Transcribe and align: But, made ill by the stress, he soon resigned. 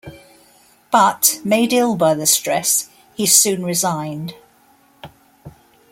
But, 0.89 1.39
made 1.43 1.71
ill 1.73 1.95
by 1.95 2.15
the 2.15 2.25
stress, 2.25 2.89
he 3.13 3.27
soon 3.27 3.63
resigned. 3.63 4.33